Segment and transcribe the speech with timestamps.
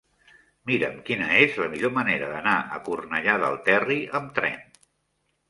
[0.69, 4.59] Mira'm quina és la millor manera d'anar a Cornellà del Terri amb tren.